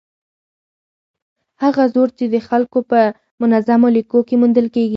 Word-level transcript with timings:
هغه 1.63 1.83
زور 1.93 2.09
چې 2.17 2.25
د 2.33 2.35
خلکو 2.47 2.79
په 2.91 2.99
منظمو 3.41 3.87
لیکو 3.95 4.19
کې 4.27 4.35
موندل 4.41 4.67
کېږي. 4.75 4.89